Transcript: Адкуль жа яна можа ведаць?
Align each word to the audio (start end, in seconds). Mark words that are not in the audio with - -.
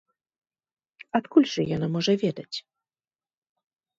Адкуль 1.19 1.47
жа 1.53 1.61
яна 1.75 1.87
можа 1.95 2.13
ведаць? 2.23 2.57